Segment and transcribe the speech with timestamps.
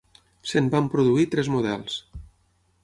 [0.51, 2.01] Se'n van produir tres models.